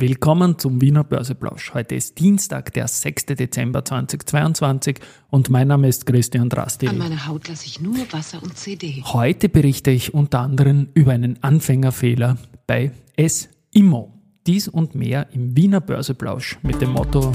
Willkommen 0.00 0.58
zum 0.58 0.80
Wiener 0.80 1.04
Börseplausch. 1.04 1.74
Heute 1.74 1.94
ist 1.94 2.18
Dienstag, 2.18 2.72
der 2.72 2.88
6. 2.88 3.26
Dezember 3.26 3.84
2022 3.84 4.98
und 5.28 5.50
mein 5.50 5.68
Name 5.68 5.88
ist 5.88 6.06
Christian 6.06 6.48
Drasti. 6.48 6.88
An 6.88 6.96
meiner 6.96 7.26
Haut 7.26 7.48
lasse 7.48 7.66
ich 7.66 7.82
nur 7.82 7.98
Wasser 8.10 8.42
und 8.42 8.56
CD. 8.56 9.02
Heute 9.04 9.50
berichte 9.50 9.90
ich 9.90 10.14
unter 10.14 10.40
anderem 10.40 10.88
über 10.94 11.12
einen 11.12 11.42
Anfängerfehler 11.42 12.38
bei 12.66 12.92
S-Immo. 13.16 14.14
Dies 14.46 14.68
und 14.68 14.94
mehr 14.94 15.26
im 15.34 15.54
Wiener 15.54 15.82
Börseplausch 15.82 16.56
mit 16.62 16.80
dem 16.80 16.92
Motto 16.92 17.32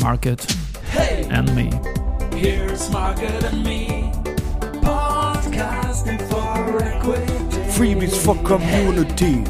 Market 0.00 0.46
hey, 0.90 1.26
and 1.30 1.54
Me. 1.54 1.68
Here's 2.34 2.90
Market 2.90 3.44
and 3.52 3.62
Me. 3.62 4.10
Podcasting 4.80 6.18
for 6.20 6.80
Equity. 6.80 7.32
Freebies 7.68 8.16
for 8.16 8.34
Community. 8.44 9.44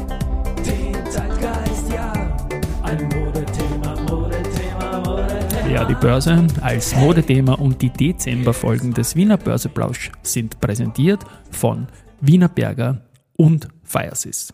Ja, 5.71 5.85
die 5.85 5.95
Börse 5.95 6.47
als 6.61 6.95
Modethema 6.95 7.53
und 7.53 7.81
die 7.81 7.91
Dezemberfolgen 7.91 8.93
des 8.93 9.15
Wiener 9.15 9.37
Börseplausch 9.37 10.11
sind 10.23 10.59
präsentiert 10.59 11.23
von 11.51 11.87
Wiener 12.21 12.49
Berger 12.49 13.01
und 13.37 13.67
Firesys. 13.83 14.53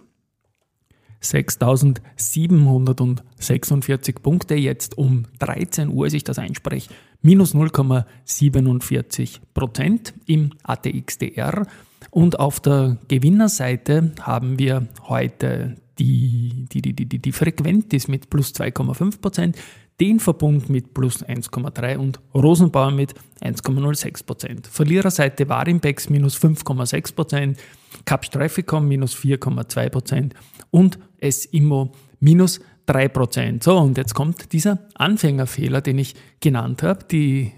6.746 1.23 4.19
Punkte 4.19 4.55
jetzt 4.55 4.97
um 4.97 5.23
13 5.39 5.89
Uhr, 5.89 6.03
als 6.05 6.13
ich 6.13 6.23
das 6.23 6.37
einspreche, 6.37 6.93
minus 7.21 7.55
0,47 7.55 9.39
Prozent 9.53 10.13
im 10.27 10.51
ATXDR. 10.63 11.65
Und 12.11 12.39
auf 12.39 12.59
der 12.59 12.97
Gewinnerseite 13.07 14.11
haben 14.21 14.59
wir 14.59 14.87
heute 15.07 15.77
die, 15.99 16.65
die, 16.71 16.81
die, 16.81 17.05
die, 17.05 17.19
die 17.19 17.31
Frequentis 17.31 18.07
mit 18.07 18.29
plus 18.29 18.53
2,5 18.53 19.21
Prozent, 19.21 19.57
den 19.99 20.19
Verbund 20.19 20.69
mit 20.69 20.93
plus 20.93 21.23
1,3 21.25 21.97
und 21.97 22.19
Rosenbauer 22.33 22.91
mit 22.91 23.13
1,06 23.41 24.25
Prozent. 24.25 24.67
Verliererseite 24.67 25.47
Warimbex 25.47 26.09
minus 26.09 26.37
5,6 26.37 27.15
Prozent, 27.15 27.57
Capsch 28.03 28.29
Trafficom 28.29 28.87
minus 28.87 29.15
4,2 29.15 29.89
Prozent 29.89 30.33
und 30.69 30.99
S-Immo 31.19 31.93
minus 32.19 32.59
3 32.87 33.07
Prozent. 33.07 33.63
So, 33.63 33.77
und 33.77 33.97
jetzt 33.97 34.13
kommt 34.13 34.51
dieser 34.51 34.79
Anfängerfehler, 34.95 35.81
den 35.81 35.97
ich 35.99 36.15
genannt 36.39 36.83
habe. 36.83 37.05
Die 37.05 37.53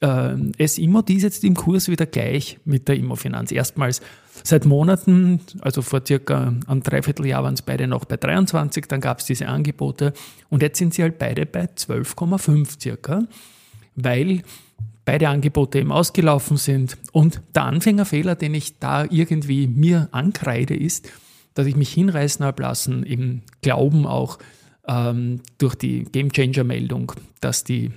äh, 0.00 0.36
S-Immo, 0.58 1.02
die 1.02 1.14
ist 1.14 1.22
jetzt 1.22 1.44
im 1.44 1.54
Kurs 1.54 1.88
wieder 1.88 2.06
gleich 2.06 2.58
mit 2.64 2.88
der 2.88 2.96
Immofinanz. 2.96 3.52
Erstmals 3.52 4.00
seit 4.44 4.64
Monaten, 4.64 5.40
also 5.60 5.82
vor 5.82 6.02
circa 6.06 6.54
einem 6.66 6.82
Dreivierteljahr 6.82 7.42
waren 7.42 7.54
es 7.54 7.62
beide 7.62 7.86
noch 7.86 8.04
bei 8.04 8.16
23, 8.16 8.86
dann 8.86 9.00
gab 9.00 9.18
es 9.18 9.26
diese 9.26 9.48
Angebote 9.48 10.12
und 10.48 10.62
jetzt 10.62 10.78
sind 10.78 10.94
sie 10.94 11.02
halt 11.02 11.18
beide 11.18 11.46
bei 11.46 11.64
12,5 11.64 12.80
circa, 12.80 13.24
weil 13.96 14.42
beide 15.04 15.28
Angebote 15.28 15.78
eben 15.78 15.90
ausgelaufen 15.90 16.58
sind. 16.58 16.98
Und 17.12 17.40
der 17.54 17.64
Anfängerfehler, 17.64 18.34
den 18.34 18.54
ich 18.54 18.78
da 18.78 19.04
irgendwie 19.04 19.66
mir 19.66 20.08
ankreide, 20.12 20.76
ist, 20.76 21.10
dass 21.54 21.66
ich 21.66 21.76
mich 21.76 21.92
hinreißen 21.92 22.44
habe 22.44 22.62
lassen, 22.62 23.02
im 23.02 23.40
Glauben 23.62 24.06
auch 24.06 24.38
ähm, 24.86 25.40
durch 25.56 25.74
die 25.74 26.04
Gamechanger-Meldung, 26.04 27.12
dass 27.40 27.64
die 27.64 27.90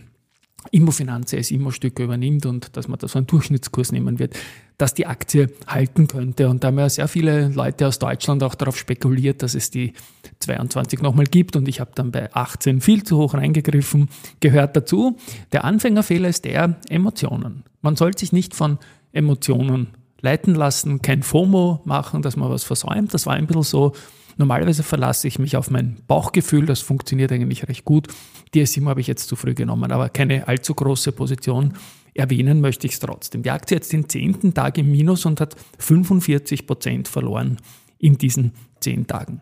Immofinanz 0.72 1.34
als 1.34 1.52
Immo-Stücke 1.52 2.04
übernimmt 2.04 2.46
und 2.46 2.76
dass 2.76 2.88
man 2.88 2.98
da 2.98 3.08
so 3.08 3.20
einen 3.20 3.28
Durchschnittskurs 3.28 3.92
nehmen 3.92 4.20
wird, 4.20 4.38
dass 4.78 4.94
die 4.94 5.06
Aktie 5.06 5.50
halten 5.68 6.08
könnte. 6.08 6.50
Und 6.50 6.64
da 6.64 6.70
haben 6.70 6.80
ja 6.80 6.90
sehr 6.90 7.08
viele 7.08 7.50
Leute 7.50 7.88
aus 7.88 8.00
Deutschland 8.00 8.42
auch 8.42 8.56
darauf 8.56 8.78
spekuliert, 8.78 9.44
dass 9.44 9.54
es 9.54 9.70
die 9.70 9.94
22 10.40 11.02
nochmal 11.02 11.26
gibt. 11.26 11.56
Und 11.56 11.68
ich 11.68 11.80
habe 11.82 11.92
dann 11.94 12.12
bei 12.12 12.34
18 12.34 12.82
viel 12.82 13.04
zu 13.04 13.18
hoch 13.18 13.34
reingegriffen, 13.34 14.10
gehört 14.40 14.76
dazu. 14.76 15.18
Der 15.52 15.66
Anfängerfehler 15.66 16.30
ist 16.30 16.46
der 16.46 16.78
Emotionen. 16.90 17.64
Man 17.82 17.96
soll 17.96 18.18
sich 18.18 18.32
nicht 18.32 18.56
von 18.56 18.80
Emotionen 19.12 19.88
leiten 20.22 20.56
lassen, 20.56 21.02
kein 21.02 21.24
FOMO 21.24 21.82
machen, 21.84 22.22
dass 22.22 22.38
man 22.38 22.50
was 22.50 22.64
versäumt. 22.64 23.14
Das 23.14 23.26
war 23.26 23.34
ein 23.34 23.48
bisschen 23.48 23.64
so 23.64 23.94
Normalerweise 24.38 24.84
verlasse 24.84 25.28
ich 25.28 25.40
mich 25.40 25.56
auf 25.58 25.70
mein 25.70 25.98
Bauchgefühl, 26.08 26.66
das 26.66 26.82
funktioniert 26.82 27.32
eigentlich 27.32 27.68
recht 27.68 27.86
gut. 27.86 28.08
Die 28.54 28.62
S7 28.62 28.86
habe 28.88 29.02
ich 29.02 29.08
jetzt 29.08 29.28
zu 29.28 29.36
früh 29.36 29.54
genommen, 29.54 29.92
aber 29.92 30.10
keine 30.10 30.48
allzu 30.48 30.74
große 30.74 31.12
Position. 31.12 31.74
Erwähnen 32.14 32.60
möchte 32.60 32.88
ich 32.88 32.94
es 32.94 33.00
trotzdem. 33.00 33.44
Die 33.44 33.52
Aktie 33.52 33.78
jetzt 33.78 33.94
den 33.94 34.10
zehnten 34.10 34.54
Tag 34.54 34.78
im 34.78 34.92
Minus 34.92 35.26
und 35.26 35.40
hat 35.40 35.56
45 35.80 36.68
Prozent 36.68 37.08
verloren 37.08 37.58
in 38.00 38.18
diesen 38.18 38.54
zehn 38.80 39.08
Tagen. 39.08 39.42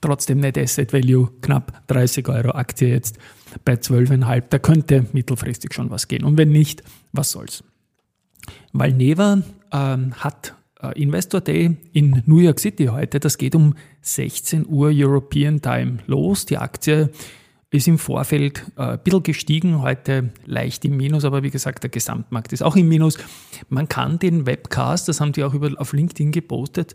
Trotzdem 0.00 0.40
Net 0.40 0.58
Asset 0.58 0.92
Value 0.92 1.30
knapp 1.42 1.86
30 1.88 2.28
Euro 2.28 2.50
Aktie 2.50 2.88
jetzt 2.88 3.18
bei 3.64 3.74
12,5. 3.74 4.44
Da 4.50 4.58
könnte 4.58 5.06
mittelfristig 5.12 5.74
schon 5.74 5.90
was 5.90 6.08
gehen. 6.08 6.24
Und 6.24 6.38
wenn 6.38 6.50
nicht, 6.50 6.82
was 7.12 7.30
soll's? 7.30 7.64
Valneva 8.72 9.42
ähm, 9.72 10.14
hat 10.14 10.54
Investor 10.94 11.40
Day 11.40 11.76
in 11.92 12.22
New 12.26 12.38
York 12.38 12.60
City 12.60 12.86
heute. 12.86 13.20
Das 13.20 13.38
geht 13.38 13.54
um 13.54 13.74
16 14.02 14.66
Uhr 14.66 14.90
European 14.92 15.60
Time 15.60 15.98
los. 16.06 16.46
Die 16.46 16.58
Aktie 16.58 17.10
ist 17.70 17.88
im 17.88 17.98
Vorfeld 17.98 18.64
äh, 18.76 18.82
ein 18.82 19.00
bisschen 19.02 19.22
gestiegen, 19.22 19.82
heute 19.82 20.30
leicht 20.44 20.84
im 20.84 20.96
Minus, 20.96 21.24
aber 21.24 21.42
wie 21.42 21.50
gesagt, 21.50 21.82
der 21.82 21.90
Gesamtmarkt 21.90 22.52
ist 22.52 22.62
auch 22.62 22.76
im 22.76 22.88
Minus. 22.88 23.18
Man 23.68 23.88
kann 23.88 24.18
den 24.18 24.46
Webcast, 24.46 25.08
das 25.08 25.20
haben 25.20 25.32
die 25.32 25.44
auch 25.44 25.54
auf 25.76 25.92
LinkedIn 25.92 26.32
gepostet, 26.32 26.94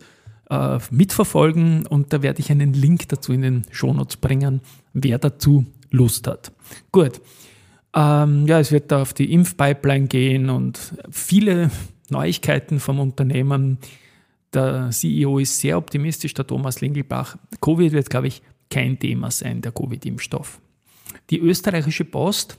äh, 0.50 0.78
mitverfolgen 0.90 1.86
und 1.86 2.12
da 2.12 2.22
werde 2.22 2.40
ich 2.40 2.50
einen 2.50 2.72
Link 2.72 3.08
dazu 3.08 3.32
in 3.32 3.42
den 3.42 3.62
Shownotes 3.70 4.16
bringen, 4.16 4.60
wer 4.92 5.18
dazu 5.18 5.66
Lust 5.90 6.26
hat. 6.26 6.52
Gut. 6.90 7.20
Ähm, 7.94 8.46
ja, 8.46 8.58
es 8.58 8.72
wird 8.72 8.90
da 8.90 9.02
auf 9.02 9.12
die 9.12 9.32
Impfpipeline 9.32 10.06
gehen 10.06 10.48
und 10.48 10.94
viele 11.10 11.70
Neuigkeiten 12.12 12.78
vom 12.78 13.00
Unternehmen. 13.00 13.78
Der 14.54 14.90
CEO 14.90 15.38
ist 15.38 15.58
sehr 15.58 15.76
optimistisch, 15.78 16.34
der 16.34 16.46
Thomas 16.46 16.80
Lingelbach. 16.80 17.36
Covid 17.60 17.92
wird, 17.92 18.10
glaube 18.10 18.28
ich, 18.28 18.42
kein 18.70 18.98
Thema 18.98 19.30
sein, 19.30 19.60
der 19.60 19.72
Covid-Impfstoff. 19.72 20.60
Die 21.30 21.40
österreichische 21.40 22.04
Post 22.04 22.56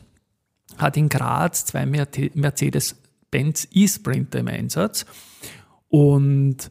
hat 0.77 0.97
in 0.97 1.09
Graz 1.09 1.65
zwei 1.65 1.85
Mercedes-Benz 1.85 3.67
E-Sprinter 3.71 4.39
im 4.39 4.47
Einsatz 4.47 5.05
und 5.89 6.69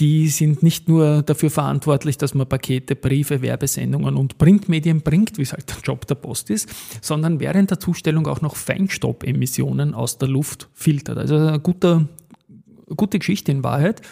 die 0.00 0.28
sind 0.28 0.62
nicht 0.62 0.88
nur 0.88 1.22
dafür 1.22 1.50
verantwortlich, 1.50 2.18
dass 2.18 2.34
man 2.34 2.48
Pakete, 2.48 2.96
Briefe, 2.96 3.42
Werbesendungen 3.42 4.16
und 4.16 4.38
Printmedien 4.38 5.02
bringt, 5.02 5.38
wie 5.38 5.42
es 5.42 5.52
halt 5.52 5.70
der 5.70 5.78
Job 5.82 6.06
der 6.06 6.16
Post 6.16 6.50
ist, 6.50 6.68
sondern 7.00 7.38
während 7.38 7.70
der 7.70 7.78
Zustellung 7.78 8.26
auch 8.26 8.40
noch 8.40 8.56
Feinstaubemissionen 8.56 9.94
aus 9.94 10.18
der 10.18 10.28
Luft 10.28 10.68
filtert. 10.74 11.18
Also 11.18 11.36
eine 11.36 11.60
gute, 11.60 12.08
gute 12.96 13.18
Geschichte 13.18 13.52
in 13.52 13.62
Wahrheit. 13.62 14.02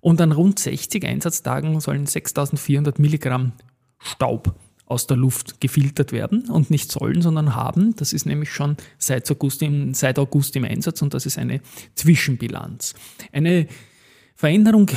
Und 0.00 0.20
an 0.20 0.32
rund 0.32 0.58
60 0.58 1.04
Einsatztagen 1.04 1.78
sollen 1.80 2.06
6400 2.06 2.98
Milligramm 2.98 3.52
Staub 3.98 4.54
aus 4.86 5.06
der 5.06 5.16
Luft 5.16 5.60
gefiltert 5.60 6.10
werden 6.10 6.50
und 6.50 6.70
nicht 6.70 6.90
sollen, 6.90 7.22
sondern 7.22 7.54
haben. 7.54 7.94
Das 7.94 8.12
ist 8.12 8.26
nämlich 8.26 8.50
schon 8.50 8.76
seit 8.98 9.30
August 9.30 9.62
im, 9.62 9.94
seit 9.94 10.18
August 10.18 10.56
im 10.56 10.64
Einsatz 10.64 11.00
und 11.02 11.14
das 11.14 11.26
ist 11.26 11.38
eine 11.38 11.60
Zwischenbilanz. 11.94 12.94
Eine 13.30 13.68
Veränderung 14.40 14.90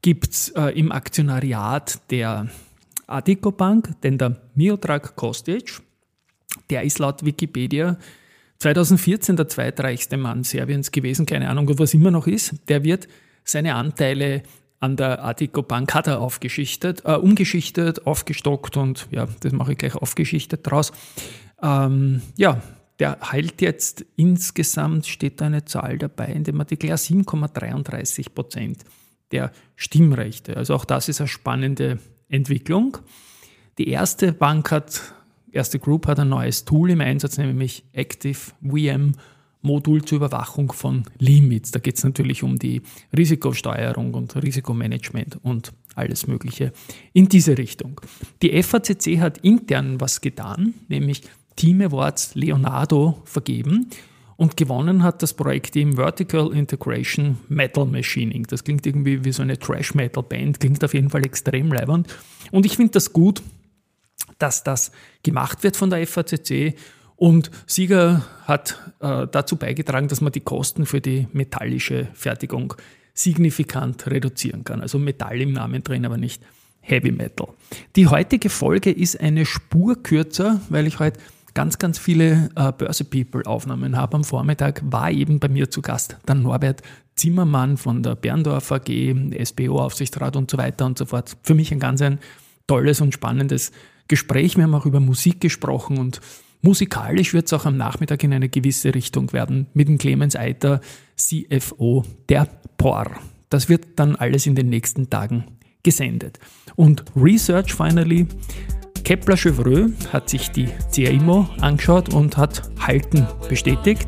gibt 0.00 0.30
es 0.30 0.48
äh, 0.56 0.70
im 0.70 0.90
Aktionariat 0.90 2.00
der 2.10 2.48
Adico 3.06 3.52
Bank, 3.52 3.90
denn 4.02 4.16
der 4.16 4.40
Miodrag 4.54 5.16
Kostic, 5.16 5.82
der 6.70 6.82
ist 6.82 6.98
laut 6.98 7.22
Wikipedia 7.22 7.98
2014 8.56 9.36
der 9.36 9.48
zweitreichste 9.48 10.16
Mann 10.16 10.44
Serbiens 10.44 10.90
gewesen, 10.90 11.26
keine 11.26 11.50
Ahnung, 11.50 11.78
was 11.78 11.92
immer 11.92 12.10
noch 12.10 12.26
ist. 12.26 12.54
Der 12.70 12.82
wird 12.82 13.06
seine 13.44 13.74
Anteile 13.74 14.44
an 14.78 14.96
der 14.96 15.22
Adico 15.26 15.60
Bank 15.60 15.92
hat 15.92 16.06
er 16.06 16.22
aufgeschichtet, 16.22 17.02
äh, 17.04 17.16
umgeschichtet, 17.16 18.06
aufgestockt 18.06 18.78
und 18.78 19.08
ja, 19.10 19.28
das 19.40 19.52
mache 19.52 19.72
ich 19.72 19.78
gleich 19.78 19.94
aufgeschichtet 19.94 20.60
draus. 20.62 20.90
Ähm, 21.62 22.22
ja, 22.38 22.62
der 23.00 23.18
heilt 23.20 23.62
jetzt 23.62 24.04
insgesamt, 24.16 25.06
steht 25.06 25.40
da 25.40 25.46
eine 25.46 25.64
Zahl 25.64 25.98
dabei, 25.98 26.26
in 26.26 26.44
dem 26.44 26.60
Artikel 26.60 26.90
ja 26.90 26.96
7,33 26.96 28.30
Prozent 28.32 28.84
der 29.32 29.52
Stimmrechte. 29.74 30.56
Also 30.56 30.74
auch 30.74 30.84
das 30.84 31.08
ist 31.08 31.20
eine 31.20 31.28
spannende 31.28 31.98
Entwicklung. 32.28 32.98
Die 33.78 33.88
erste 33.88 34.32
Bank 34.32 34.70
hat, 34.70 35.14
erste 35.50 35.78
Group 35.78 36.06
hat 36.06 36.18
ein 36.18 36.28
neues 36.28 36.64
Tool 36.64 36.90
im 36.90 37.00
Einsatz, 37.00 37.38
nämlich 37.38 37.84
Active 37.92 38.38
VM 38.62 39.14
Modul 39.62 40.04
zur 40.04 40.16
Überwachung 40.16 40.72
von 40.72 41.04
Limits. 41.18 41.70
Da 41.70 41.80
geht 41.80 41.96
es 41.96 42.04
natürlich 42.04 42.42
um 42.42 42.58
die 42.58 42.82
Risikosteuerung 43.16 44.14
und 44.14 44.34
Risikomanagement 44.42 45.38
und 45.42 45.72
alles 45.94 46.26
Mögliche 46.26 46.72
in 47.12 47.28
diese 47.28 47.58
Richtung. 47.58 48.00
Die 48.42 48.62
FACC 48.62 49.18
hat 49.20 49.38
intern 49.38 50.00
was 50.00 50.20
getan, 50.20 50.74
nämlich 50.88 51.22
Team 51.56 51.80
Awards 51.80 52.34
Leonardo 52.34 53.20
vergeben 53.24 53.90
und 54.40 54.56
gewonnen 54.56 55.02
hat 55.02 55.22
das 55.22 55.34
Projekt 55.34 55.76
im 55.76 55.96
Vertical 55.96 56.52
Integration 56.54 57.36
Metal 57.48 57.84
Machining. 57.84 58.46
Das 58.46 58.64
klingt 58.64 58.86
irgendwie 58.86 59.22
wie 59.22 59.32
so 59.32 59.42
eine 59.42 59.58
Trash 59.58 59.94
Metal 59.94 60.22
Band, 60.22 60.60
klingt 60.60 60.82
auf 60.82 60.94
jeden 60.94 61.10
Fall 61.10 61.26
extrem 61.26 61.70
leibend. 61.70 62.06
Und 62.50 62.64
ich 62.64 62.76
finde 62.76 62.92
das 62.92 63.12
gut, 63.12 63.42
dass 64.38 64.64
das 64.64 64.92
gemacht 65.22 65.62
wird 65.62 65.76
von 65.76 65.90
der 65.90 66.06
FACC. 66.06 66.74
Und 67.16 67.50
Sieger 67.66 68.24
hat 68.44 68.78
äh, 69.00 69.26
dazu 69.30 69.56
beigetragen, 69.56 70.08
dass 70.08 70.22
man 70.22 70.32
die 70.32 70.40
Kosten 70.40 70.86
für 70.86 71.02
die 71.02 71.28
metallische 71.34 72.08
Fertigung 72.14 72.72
signifikant 73.12 74.06
reduzieren 74.06 74.64
kann. 74.64 74.80
Also 74.80 74.98
Metall 74.98 75.42
im 75.42 75.52
Namen 75.52 75.84
drin, 75.84 76.06
aber 76.06 76.16
nicht 76.16 76.42
Heavy 76.80 77.12
Metal. 77.12 77.48
Die 77.94 78.06
heutige 78.06 78.48
Folge 78.48 78.90
ist 78.90 79.20
eine 79.20 79.44
Spur 79.44 80.02
kürzer, 80.02 80.62
weil 80.70 80.86
ich 80.86 80.98
heute 80.98 81.20
ganz, 81.54 81.78
ganz 81.78 81.98
viele 81.98 82.50
äh, 82.56 82.72
Börse 82.72 83.04
People 83.04 83.44
Aufnahmen 83.46 83.96
habe. 83.96 84.16
Am 84.16 84.24
Vormittag 84.24 84.82
war 84.84 85.10
eben 85.10 85.40
bei 85.40 85.48
mir 85.48 85.70
zu 85.70 85.82
Gast 85.82 86.16
der 86.26 86.34
Norbert 86.34 86.82
Zimmermann 87.16 87.76
von 87.76 88.02
der 88.02 88.14
Berndorf 88.14 88.72
AG, 88.72 88.88
SBO-Aufsichtsrat 89.44 90.36
und 90.36 90.50
so 90.50 90.58
weiter 90.58 90.86
und 90.86 90.96
so 90.96 91.06
fort. 91.06 91.36
Für 91.42 91.54
mich 91.54 91.72
ein 91.72 91.80
ganz 91.80 92.00
ein 92.00 92.18
tolles 92.66 93.00
und 93.00 93.12
spannendes 93.12 93.72
Gespräch. 94.08 94.56
Wir 94.56 94.64
haben 94.64 94.74
auch 94.74 94.86
über 94.86 95.00
Musik 95.00 95.40
gesprochen 95.40 95.98
und 95.98 96.20
musikalisch 96.62 97.34
wird 97.34 97.46
es 97.46 97.52
auch 97.52 97.66
am 97.66 97.76
Nachmittag 97.76 98.22
in 98.24 98.32
eine 98.32 98.48
gewisse 98.48 98.94
Richtung 98.94 99.32
werden 99.32 99.66
mit 99.74 99.88
dem 99.88 99.98
Clemens 99.98 100.36
Eiter, 100.36 100.80
CFO 101.16 102.04
der 102.28 102.48
POR. 102.76 103.10
Das 103.50 103.68
wird 103.68 103.86
dann 103.96 104.16
alles 104.16 104.46
in 104.46 104.54
den 104.54 104.68
nächsten 104.68 105.10
Tagen 105.10 105.44
gesendet. 105.82 106.38
Und 106.76 107.04
Research 107.16 107.74
finally. 107.74 108.26
Kepler 109.10 109.36
Chevreux 109.36 109.90
hat 110.12 110.30
sich 110.30 110.52
die 110.52 110.68
CRIMO 110.94 111.48
angeschaut 111.60 112.14
und 112.14 112.36
hat 112.36 112.62
Halten 112.78 113.26
bestätigt. 113.48 114.06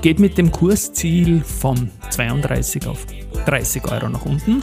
Geht 0.00 0.20
mit 0.20 0.38
dem 0.38 0.52
Kursziel 0.52 1.42
von 1.42 1.90
32 2.10 2.86
auf 2.86 3.04
30 3.46 3.90
Euro 3.90 4.08
nach 4.10 4.24
unten. 4.24 4.62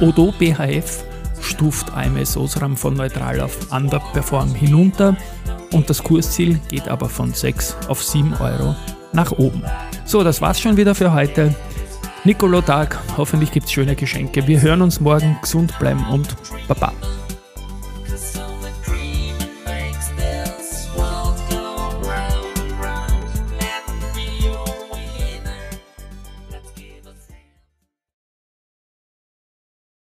Odo 0.00 0.32
BHF 0.38 1.02
stuft 1.40 1.92
AMS 1.92 2.36
Osram 2.36 2.76
von 2.76 2.94
neutral 2.94 3.40
auf 3.40 3.72
Underperform 3.72 4.54
hinunter 4.54 5.16
und 5.72 5.90
das 5.90 6.00
Kursziel 6.00 6.60
geht 6.68 6.86
aber 6.86 7.08
von 7.08 7.34
6 7.34 7.76
auf 7.88 8.04
7 8.04 8.34
Euro 8.34 8.76
nach 9.12 9.32
oben. 9.32 9.64
So, 10.04 10.22
das 10.22 10.40
war's 10.40 10.60
schon 10.60 10.76
wieder 10.76 10.94
für 10.94 11.12
heute. 11.12 11.52
Nikolotag, 12.22 13.00
hoffentlich 13.16 13.50
gibt's 13.50 13.72
schöne 13.72 13.96
Geschenke. 13.96 14.46
Wir 14.46 14.62
hören 14.62 14.80
uns 14.80 15.00
morgen, 15.00 15.36
gesund 15.42 15.76
bleiben 15.80 16.06
und 16.08 16.36
Baba. 16.68 16.92